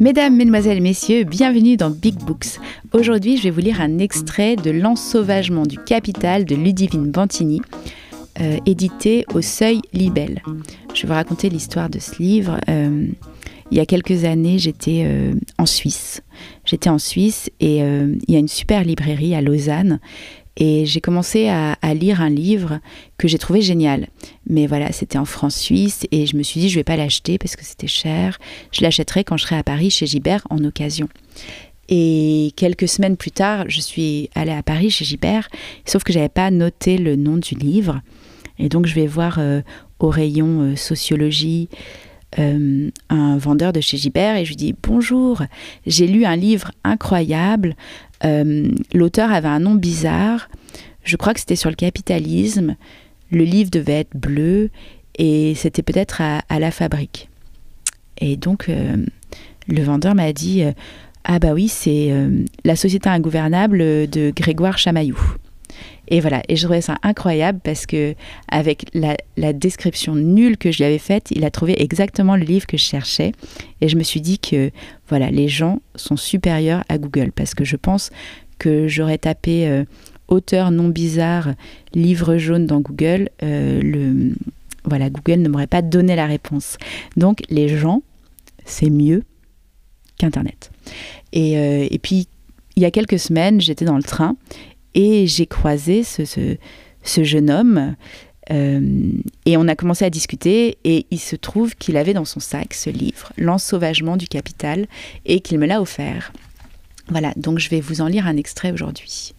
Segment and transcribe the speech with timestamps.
[0.00, 2.58] Mesdames, Mesdemoiselles, Messieurs, bienvenue dans Big Books.
[2.94, 7.60] Aujourd'hui, je vais vous lire un extrait de L'ensauvagement du capital de Ludivine Bantini,
[8.40, 10.40] euh, édité au Seuil Libelle.
[10.94, 12.58] Je vais vous raconter l'histoire de ce livre.
[12.70, 13.08] Euh,
[13.70, 16.22] il y a quelques années, j'étais euh, en Suisse.
[16.64, 20.00] J'étais en Suisse et il y a une super librairie à Lausanne
[20.60, 22.80] et j'ai commencé à, lire un livre
[23.16, 24.08] que j'ai trouvé génial.
[24.46, 27.38] Mais voilà, c'était en France suisse et je me suis dit, je vais pas l'acheter
[27.38, 28.38] parce que c'était cher.
[28.70, 31.08] Je l'achèterai quand je serai à Paris chez Gibert en occasion.
[31.88, 35.48] Et quelques semaines plus tard, je suis allée à Paris chez Gibert,
[35.86, 38.02] sauf que j'avais pas noté le nom du livre.
[38.58, 39.62] Et donc, je vais voir euh,
[39.98, 41.70] au rayon euh, sociologie
[42.38, 45.42] euh, un vendeur de chez Gibert et je lui dis Bonjour,
[45.86, 47.74] j'ai lu un livre incroyable
[48.22, 50.48] l'auteur avait un nom bizarre.
[51.04, 52.76] Je crois que c'était sur le capitalisme.
[53.30, 54.70] Le livre devait être bleu
[55.16, 57.28] et c'était peut-être à, la fabrique.
[58.18, 58.96] Et donc, euh,
[59.68, 60.72] le vendeur m'a dit euh,
[61.24, 62.12] Ah, bah oui, c'est
[62.64, 65.18] La Société ingouvernable de Grégoire Chamaillou.
[66.08, 68.14] Et voilà, et je trouvais ça incroyable parce que
[68.48, 69.16] avec la,
[69.52, 72.84] description nulle que je lui avais faite, il a trouvé exactement le livre que je
[72.84, 73.32] cherchais.
[73.80, 74.70] Et je me suis dit que
[75.08, 78.10] voilà, les gens sont supérieurs à Google parce que je pense
[78.58, 79.84] que j'aurais tapé euh,
[80.28, 81.54] auteur non bizarre,
[81.94, 84.34] livre jaune dans Google, euh, le,
[84.84, 86.76] voilà, Google ne m'aurait pas donné la réponse.
[87.16, 88.02] Donc les gens,
[88.64, 89.24] c'est mieux
[90.18, 90.70] qu'Internet.
[91.32, 92.28] Et, euh, et puis,
[92.76, 94.36] il y a quelques semaines, j'étais dans le train
[94.94, 96.56] et j'ai croisé ce,
[97.22, 97.96] jeune homme
[98.50, 99.12] euh,
[99.46, 102.74] et on a commencé à discuter et il se trouve qu'il avait dans son sac
[102.74, 104.86] ce livre, L'ensauvagement du capital,
[105.24, 106.32] et qu'il me l'a offert.
[107.08, 109.34] Voilà, donc je vais vous en lire un extrait aujourd'hui.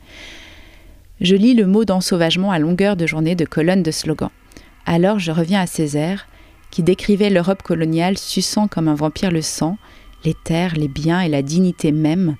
[1.19, 4.31] Je lis le mot d'ensauvagement à longueur de journée de colonnes de slogans.
[4.85, 6.27] Alors je reviens à Césaire,
[6.71, 9.77] qui décrivait l'Europe coloniale suçant comme un vampire le sang,
[10.23, 12.37] les terres, les biens et la dignité même,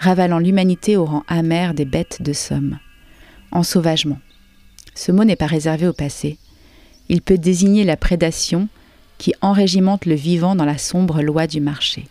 [0.00, 2.78] ravalant l'humanité au rang amer des bêtes de somme.
[3.52, 4.18] En sauvagement.
[4.94, 6.38] Ce mot n'est pas réservé au passé.
[7.08, 8.68] Il peut désigner la prédation
[9.18, 12.06] qui enrégimente le vivant dans la sombre loi du marché.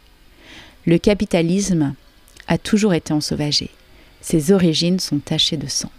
[0.85, 1.95] Le capitalisme
[2.47, 3.71] a toujours été ensauvagé.
[4.21, 5.91] Ses origines sont tachées de sang.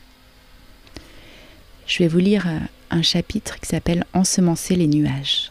[1.86, 2.58] Je vais vous lire euh,
[2.90, 5.50] un chapitre qui s'appelle Ensemencer les nuages.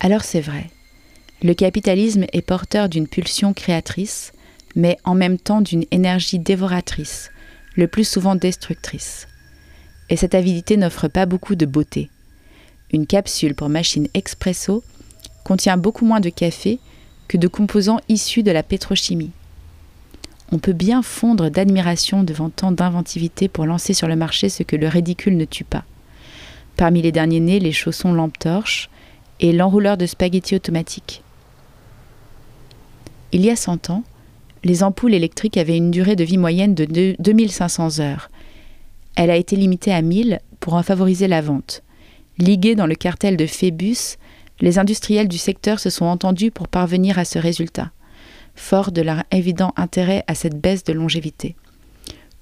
[0.00, 0.68] Alors c'est vrai,
[1.42, 4.32] le capitalisme est porteur d'une pulsion créatrice
[4.76, 7.30] mais en même temps d'une énergie dévoratrice,
[7.74, 9.26] le plus souvent destructrice.
[10.10, 12.10] Et cette avidité n'offre pas beaucoup de beauté.
[12.92, 14.84] Une capsule pour machine expresso
[15.42, 16.78] contient beaucoup moins de café
[17.26, 19.32] que de composants issus de la pétrochimie.
[20.52, 24.76] On peut bien fondre d'admiration devant tant d'inventivité pour lancer sur le marché ce que
[24.76, 25.84] le ridicule ne tue pas.
[26.76, 28.90] Parmi les derniers nés, les chaussons lampe torche
[29.40, 31.22] et l'enrouleur de spaghettis automatique.
[33.32, 34.04] Il y a cent ans,
[34.66, 38.30] les ampoules électriques avaient une durée de vie moyenne de 2500 heures.
[39.14, 41.82] Elle a été limitée à 1000 pour en favoriser la vente.
[42.38, 44.18] Ligués dans le cartel de Phébus,
[44.60, 47.90] les industriels du secteur se sont entendus pour parvenir à ce résultat,
[48.54, 51.56] fort de leur évident intérêt à cette baisse de longévité.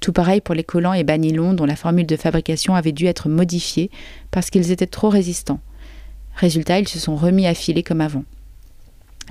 [0.01, 3.29] Tout pareil pour les collants et banylons dont la formule de fabrication avait dû être
[3.29, 3.91] modifiée
[4.31, 5.61] parce qu'ils étaient trop résistants.
[6.35, 8.25] Résultat, ils se sont remis à filer comme avant.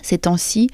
[0.01, 0.69] Ces temps-ci,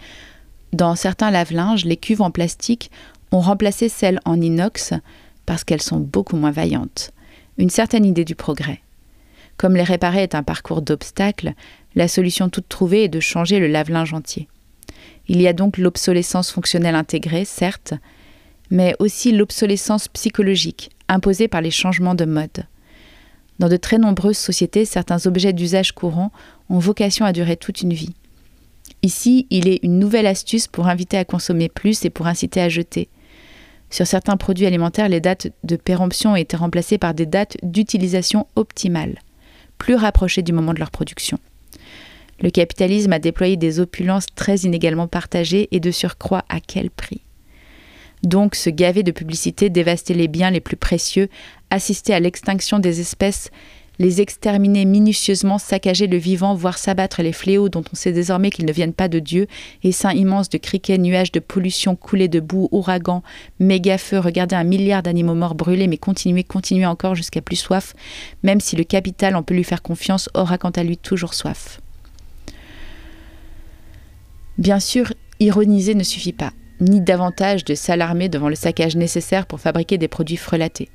[0.73, 2.91] dans certains lave-linges, les cuves en plastique
[3.31, 4.93] ont remplacé celles en inox
[5.45, 7.11] parce qu'elles sont beaucoup moins vaillantes.
[7.57, 8.81] Une certaine idée du progrès.
[9.57, 11.53] Comme les réparer est un parcours d'obstacles,
[11.95, 14.47] la solution toute trouvée est de changer le lave-linge entier.
[15.27, 17.93] Il y a donc l'obsolescence fonctionnelle intégrée, certes,
[18.71, 22.65] mais aussi l'obsolescence psychologique, imposée par les changements de mode.
[23.57, 26.31] Dans de très nombreuses sociétés, certains objets d'usage courant
[26.69, 28.13] ont vocation à durer toute une vie.
[29.01, 32.69] Ici, il est une nouvelle astuce pour inviter à consommer plus et pour inciter à
[32.69, 33.07] jeter.
[33.89, 38.45] Sur certains produits alimentaires, les dates de péremption ont été remplacées par des dates d'utilisation
[38.55, 39.19] optimale,
[39.77, 41.39] plus rapprochées du moment de leur production.
[42.41, 47.21] Le capitalisme a déployé des opulences très inégalement partagées et de surcroît à quel prix?
[48.23, 51.29] Donc se gaver de publicité, dévaster les biens les plus précieux,
[51.69, 53.49] assister à l'extinction des espèces
[53.99, 58.65] les exterminer minutieusement, saccager le vivant, voir s'abattre les fléaux dont on sait désormais qu'ils
[58.65, 59.47] ne viennent pas de Dieu,
[59.83, 63.23] essaims immenses de criquets, nuages de pollution, coulées de boue, ouragans,
[63.59, 67.93] méga feux, regarder un milliard d'animaux morts brûlés, mais continuer, continuer encore jusqu'à plus soif,
[68.41, 71.81] même si le capital, on peut lui faire confiance, aura quant à lui toujours soif.
[74.57, 79.59] Bien sûr, ironiser ne suffit pas, ni davantage de s'alarmer devant le saccage nécessaire pour
[79.59, 80.89] fabriquer des produits frelatés.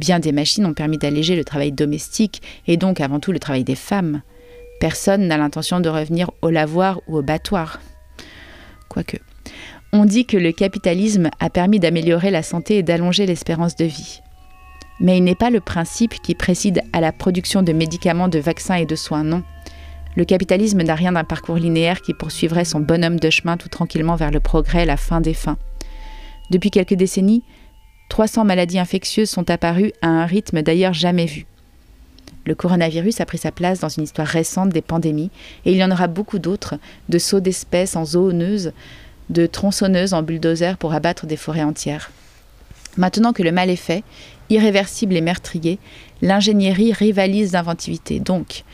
[0.00, 3.64] Bien des machines ont permis d'alléger le travail domestique et donc avant tout le travail
[3.64, 4.22] des femmes.
[4.80, 7.80] Personne n'a l'intention de revenir au lavoir ou au battoir.
[8.88, 9.18] quoique.
[9.92, 14.20] On dit que le capitalisme a permis d'améliorer la santé et d'allonger l'espérance de vie.
[15.00, 18.76] Mais il n'est pas le principe qui préside à la production de médicaments, de vaccins
[18.76, 19.42] et de soins, non.
[20.16, 24.16] Le capitalisme n'a rien d'un parcours linéaire qui poursuivrait son bonhomme de chemin tout tranquillement
[24.16, 25.58] vers le progrès, la fin des fins.
[26.48, 27.44] Depuis quelques décennies,
[28.10, 31.46] 300 maladies infectieuses sont apparues à un rythme d'ailleurs jamais vu.
[32.44, 35.30] Le coronavirus a pris sa place dans une histoire récente des pandémies,
[35.64, 36.74] et il y en aura beaucoup d'autres,
[37.08, 38.72] de sauts d'espèces en zooneuses,
[39.30, 42.10] de tronçonneuses en bulldozers pour abattre des forêts entières.
[42.96, 44.02] Maintenant que le mal est fait,
[44.48, 45.78] irréversible et meurtrier,
[46.20, 48.18] l'ingénierie rivalise d'inventivité.
[48.18, 48.64] Donc,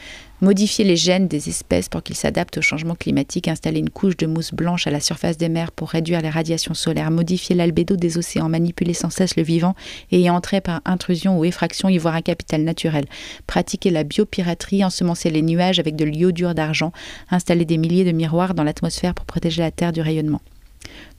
[0.40, 4.26] modifier les gènes des espèces pour qu'ils s'adaptent au changement climatique, installer une couche de
[4.26, 8.18] mousse blanche à la surface des mers pour réduire les radiations solaires, modifier l'albédo des
[8.18, 9.74] océans, manipuler sans cesse le vivant
[10.10, 13.06] et y entrer par intrusion ou effraction y voir un capital naturel,
[13.46, 16.92] pratiquer la biopiraterie, ensemencer les nuages avec de l'iodure d'argent,
[17.30, 20.42] installer des milliers de miroirs dans l'atmosphère pour protéger la Terre du rayonnement.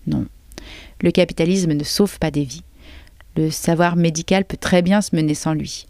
[0.06, 0.26] Non,
[1.02, 2.64] le capitalisme ne sauve pas des vies.
[3.36, 5.86] Le savoir médical peut très bien se mener sans lui.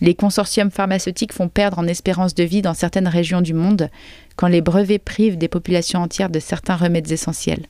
[0.00, 3.90] Les consortiums pharmaceutiques font perdre en espérance de vie dans certaines régions du monde
[4.36, 7.66] quand les brevets privent des populations entières de certains remèdes essentiels.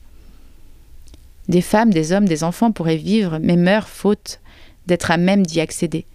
[1.49, 4.39] Des femmes, des hommes, des enfants pourraient vivre, mais meurent faute
[4.87, 6.05] d'être à même d'y accéder.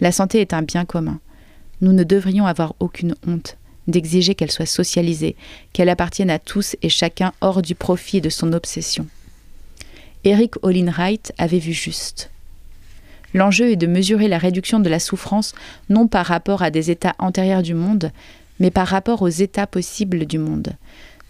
[0.00, 1.20] La santé est un bien commun.
[1.80, 3.56] Nous ne devrions avoir aucune honte
[3.86, 5.36] d'exiger qu'elle soit socialisée,
[5.72, 9.06] qu'elle appartienne à tous et chacun hors du profit de son obsession.
[10.24, 12.30] Eric Olin Wright avait vu juste.
[13.34, 15.54] L'enjeu est de mesurer la réduction de la souffrance
[15.90, 18.12] non par rapport à des états antérieurs du monde,
[18.60, 20.74] mais par rapport aux états possibles du monde.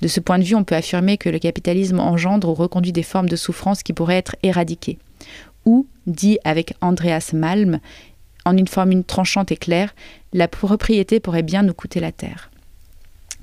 [0.03, 3.03] De ce point de vue, on peut affirmer que le capitalisme engendre ou reconduit des
[3.03, 4.99] formes de souffrance qui pourraient être éradiquées.
[5.65, 7.81] Ou, dit avec Andreas Malm,
[8.45, 9.95] en une formule tranchante et claire,
[10.35, 12.51] la propriété pourrait bien nous coûter la terre.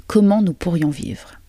[0.06, 1.40] Comment nous pourrions vivre?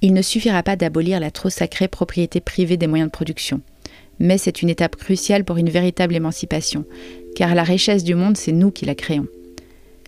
[0.00, 3.60] Il ne suffira pas d'abolir la trop sacrée propriété privée des moyens de production
[4.18, 6.84] mais c'est une étape cruciale pour une véritable émancipation,
[7.34, 9.26] car la richesse du monde, c'est nous qui la créons.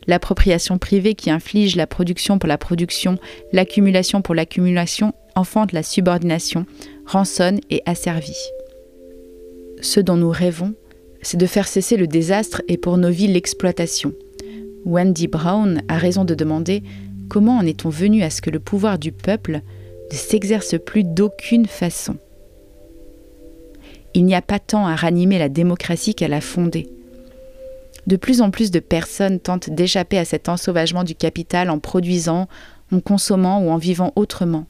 [0.06, 3.18] L'appropriation privée qui inflige la production pour la production,
[3.52, 6.64] l'accumulation pour l'accumulation, enfante la subordination,
[7.04, 8.38] rançonne et asservit.
[9.82, 10.74] Ce dont nous rêvons,
[11.20, 14.14] c'est de faire cesser le désastre et pour nos vies l'exploitation.
[14.86, 16.82] Wendy Brown a raison de demander
[17.28, 19.60] comment en est-on venu à ce que le pouvoir du peuple
[20.10, 22.16] ne s'exerce plus d'aucune façon
[24.14, 26.88] il n'y a pas tant à ranimer la démocratie qu'à la fonder.
[28.06, 32.48] De plus en plus de personnes tentent d'échapper à cet ensauvagement du capital en produisant,
[32.90, 34.66] en consommant ou en vivant autrement.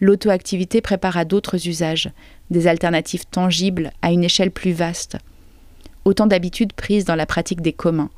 [0.00, 2.10] L'auto-activité prépare à d'autres usages,
[2.50, 5.18] des alternatives tangibles à une échelle plus vaste.
[6.04, 8.10] Autant d'habitudes prises dans la pratique des communs,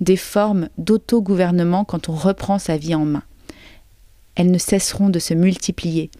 [0.00, 3.22] des formes d'auto-gouvernement quand on reprend sa vie en main.
[4.34, 6.10] Elles ne cesseront de se multiplier.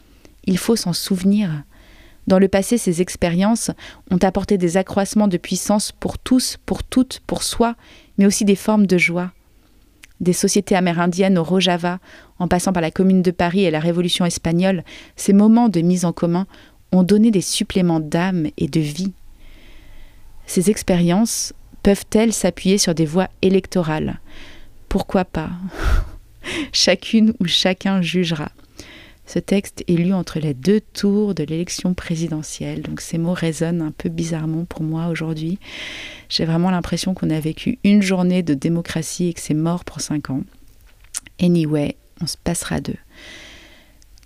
[0.44, 1.50] Il faut s'en souvenir.
[2.26, 3.70] Dans le passé, ces expériences
[4.10, 7.74] ont apporté des accroissements de puissance pour tous, pour toutes, pour soi,
[8.18, 9.32] mais aussi des formes de joie.
[10.20, 11.98] Des sociétés amérindiennes au Rojava,
[12.38, 14.84] en passant par la Commune de Paris et la Révolution espagnole,
[15.16, 16.46] ces moments de mise en commun
[16.92, 19.12] ont donné des suppléments d'âme et de vie.
[20.46, 21.52] Ces expériences
[21.82, 24.20] peuvent-elles s'appuyer sur des voies électorales?
[24.88, 25.50] Pourquoi pas?
[26.72, 28.50] Chacune ou chacun jugera.
[29.26, 33.82] Ce texte est lu entre les deux tours de l'élection présidentielle, donc ces mots résonnent
[33.82, 35.58] un peu bizarrement pour moi aujourd'hui.
[36.28, 40.00] J'ai vraiment l'impression qu'on a vécu une journée de démocratie et que c'est mort pour
[40.00, 40.42] cinq ans.
[41.40, 42.98] Anyway, on se passera d'eux.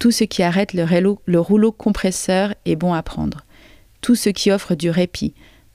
[0.00, 0.84] Tout ce qui arrête le,
[1.24, 3.44] le rouleau compresseur est bon à prendre.
[4.00, 5.34] Tout ce qui offre du répit,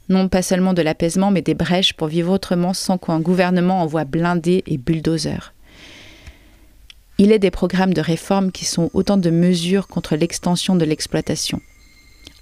[0.09, 4.03] non pas seulement de l'apaisement, mais des brèches pour vivre autrement sans qu'un gouvernement envoie
[4.03, 5.53] blindés et bulldozers.
[7.23, 11.61] Il est des programmes de réforme qui sont autant de mesures contre l'extension de l'exploitation.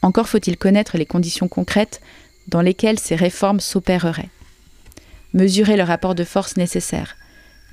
[0.01, 2.00] Encore faut-il connaître les conditions concrètes
[2.48, 4.29] dans lesquelles ces réformes s'opéreraient.
[5.33, 7.17] Mesurer le rapport de force nécessaire.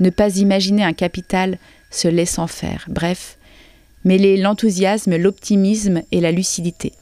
[0.00, 1.60] Ne pas imaginer un capital
[1.92, 2.86] se laissant faire.
[2.88, 3.38] Bref,
[4.02, 6.92] mêler l'enthousiasme, l'optimisme et la lucidité.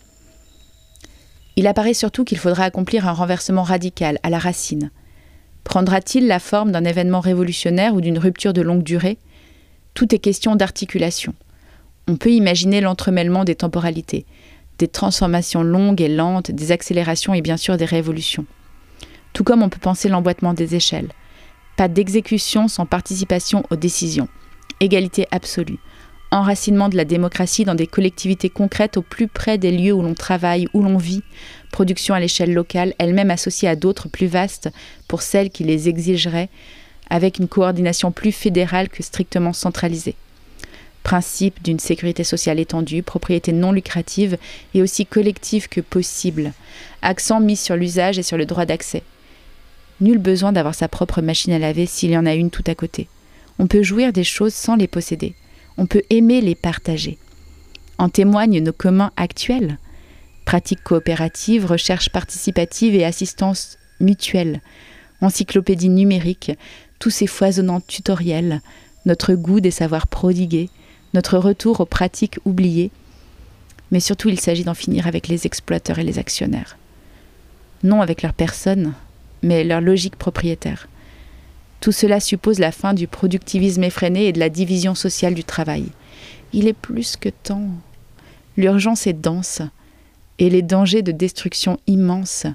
[1.57, 4.91] Il apparaît surtout qu'il faudra accomplir un renversement radical à la racine.
[5.65, 9.17] Prendra-t-il la forme d'un événement révolutionnaire ou d'une rupture de longue durée?
[9.95, 11.35] Tout est question d'articulation.
[12.09, 14.27] On peut imaginer l'entremêlement des temporalités,
[14.79, 18.45] des transformations longues et lentes, des accélérations et bien sûr des révolutions.
[19.33, 21.11] Tout comme on peut penser l'emboîtement des échelles.
[21.77, 24.29] Pas d'exécution sans participation aux décisions.
[24.81, 25.79] Égalité absolue.
[26.31, 30.15] Enracinement de la démocratie dans des collectivités concrètes au plus près des lieux où l'on
[30.15, 31.23] travaille, où l'on vit.
[31.71, 34.71] Production à l'échelle locale, elle-même associée à d'autres plus vastes
[35.07, 36.51] pour celles qui les exigeraient
[37.11, 40.17] avec une coordination plus fédérale que strictement centralisée.
[41.03, 44.39] principe d'une sécurité sociale étendue, propriété non lucrative
[44.73, 46.53] et aussi collective que possible,
[47.03, 49.03] accent mis sur l'usage et sur le droit d'accès.
[50.01, 52.75] Nul besoin d'avoir sa propre machine à laver s'il y en a une tout à
[52.75, 53.09] côté.
[53.59, 55.35] On peut jouir des choses sans les posséder.
[55.77, 57.19] On peut aimer les partager.
[57.99, 59.79] En témoignent nos communs actuels.
[60.45, 64.61] Pratiques coopératives, recherche participative et assistance mutuelle,
[65.21, 66.53] encyclopédie numérique,
[66.99, 68.61] tous ces foisonnants tutoriels,
[69.07, 70.71] notre goût des savoirs prodigués,
[71.13, 72.91] notre retour aux pratiques oubliées.
[73.91, 76.77] Mais surtout, il s'agit d'en finir avec les exploiteurs et les actionnaires.
[77.83, 78.95] Non avec leur personne,
[79.43, 80.89] mais leur logique propriétaire.
[81.81, 85.89] Tout cela suppose la fin du productivisme effréné et de la division sociale du travail.
[86.53, 87.69] Il est plus que temps.
[88.57, 89.61] L'urgence est dense
[90.39, 92.47] et les dangers de destruction immenses.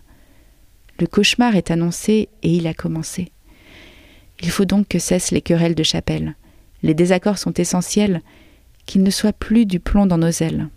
[0.99, 3.31] Le cauchemar est annoncé et il a commencé.
[4.41, 6.35] Il faut donc que cessent les querelles de chapelle.
[6.83, 8.21] Les désaccords sont essentiels,
[8.85, 10.69] qu'ils ne soient plus du plomb dans nos ailes.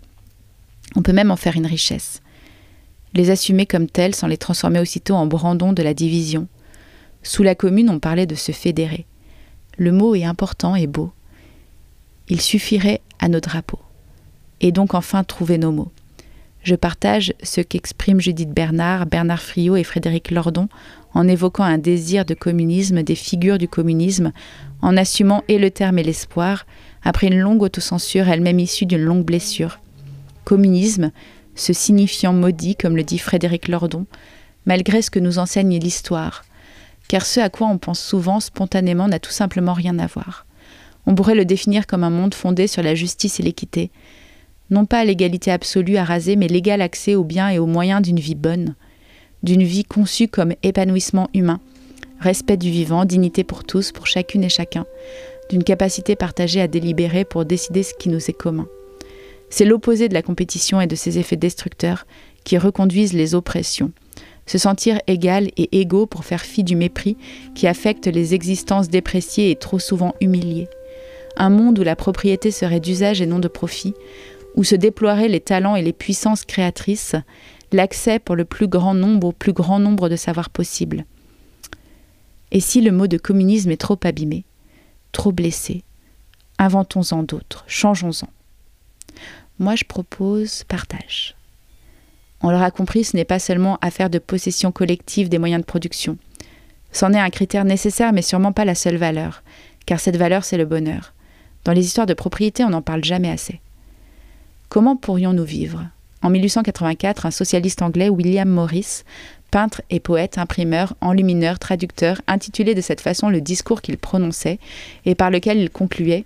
[0.95, 2.21] On peut même en faire une richesse.
[3.13, 6.47] Les assumer comme tels sans les transformer aussitôt en brandons de la division.
[7.21, 9.05] Sous la commune, on parlait de se fédérer.
[9.77, 11.11] Le mot est important et beau.
[12.27, 13.81] Il suffirait à nos drapeaux.
[14.61, 15.91] Et donc enfin trouver nos mots.
[16.63, 20.69] Je partage ce qu'expriment Judith Bernard, Bernard Friot et Frédéric Lordon
[21.13, 24.31] en évoquant un désir de communisme, des figures du communisme,
[24.81, 26.65] en assumant et le terme et l'espoir,
[27.03, 29.79] après une longue autocensure elle-même issue d'une longue blessure.
[30.45, 31.11] Communisme,
[31.53, 34.05] ce signifiant maudit, comme le dit Frédéric Lordon,
[34.65, 36.45] malgré ce que nous enseigne l'histoire,
[37.09, 40.45] car ce à quoi on pense souvent spontanément n'a tout simplement rien à voir.
[41.05, 43.91] On pourrait le définir comme un monde fondé sur la justice et l'équité,
[44.69, 48.19] non pas l'égalité absolue à raser, mais l'égal accès aux biens et aux moyens d'une
[48.19, 48.75] vie bonne,
[49.43, 51.59] d'une vie conçue comme épanouissement humain,
[52.19, 54.85] respect du vivant, dignité pour tous, pour chacune et chacun,
[55.49, 58.67] d'une capacité partagée à délibérer pour décider ce qui nous est commun.
[59.49, 62.07] C'est l'opposé de la compétition et de ses effets destructeurs
[62.43, 63.91] qui reconduisent les oppressions.
[64.45, 67.17] Se sentir égal et égaux pour faire fi du mépris
[67.55, 70.67] qui affecte les existences dépréciées et trop souvent humiliées.
[71.37, 73.93] Un monde où la propriété serait d'usage et non de profit,
[74.55, 77.15] où se déploieraient les talents et les puissances créatrices,
[77.71, 81.05] l'accès pour le plus grand nombre au plus grand nombre de savoirs possibles.
[82.51, 84.45] Et si le mot de communisme est trop abîmé,
[85.11, 85.83] trop blessé,
[86.59, 88.29] inventons-en d'autres, changeons-en.
[89.59, 91.35] Moi je propose partage.
[92.41, 96.17] On l'aura compris, ce n'est pas seulement affaire de possession collective des moyens de production.
[96.91, 99.43] C'en est un critère nécessaire, mais sûrement pas la seule valeur,
[99.85, 101.13] car cette valeur, c'est le bonheur.
[101.63, 103.61] Dans les histoires de propriété, on n'en parle jamais assez.
[104.73, 105.87] Comment pourrions-nous vivre?
[106.23, 109.03] En 1884, un socialiste anglais, William Morris,
[109.51, 114.57] peintre et poète, imprimeur, enlumineur, traducteur, intitulait de cette façon le discours qu'il prononçait
[115.05, 116.25] et par lequel il concluait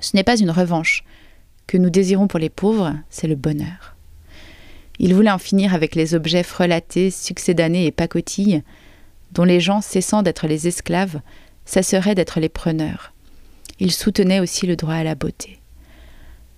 [0.00, 1.04] Ce n'est pas une revanche.
[1.68, 3.94] Que nous désirons pour les pauvres, c'est le bonheur.
[4.98, 8.64] Il voulait en finir avec les objets frelatés, succédanés et pacotilles,
[9.30, 11.20] dont les gens, cessant d'être les esclaves,
[11.66, 13.12] cesseraient d'être les preneurs.
[13.78, 15.60] Il soutenait aussi le droit à la beauté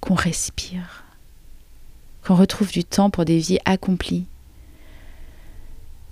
[0.07, 1.03] qu'on respire,
[2.25, 4.27] qu'on retrouve du temps pour des vies accomplies,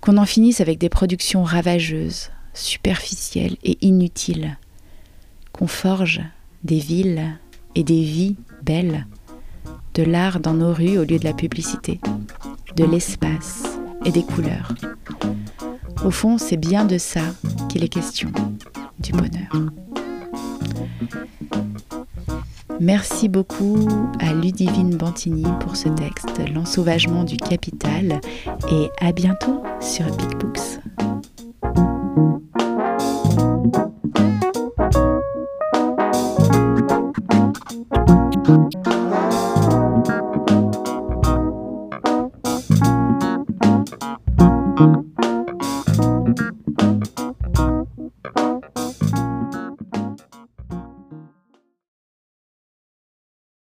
[0.01, 4.59] qu'on en finisse avec des productions ravageuses, superficielles et inutiles,
[5.53, 6.23] qu'on forge
[6.65, 7.39] des villes
[7.77, 9.07] et des vies belles,
[9.95, 12.01] de l'art dans nos rues au lieu de la publicité,
[12.75, 13.63] de l'espace
[14.05, 14.75] et des couleurs.
[16.05, 17.23] Au fond, c'est bien de ça
[17.69, 18.33] qu'il est question,
[18.99, 19.53] du bonheur.
[22.85, 23.79] Merci beaucoup
[24.21, 28.21] à Ludivine Bantini pour ce texte, L'ensauvagement du capital,
[28.71, 30.84] et à bientôt sur Big Books.